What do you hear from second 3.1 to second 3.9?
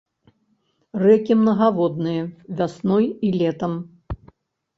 і летам.